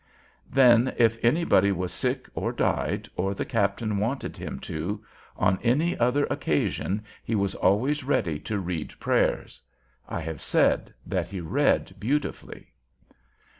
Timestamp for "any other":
5.61-6.25